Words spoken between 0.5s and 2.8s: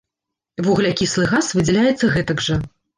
Вуглякіслы газ выдзяляецца гэтак жа.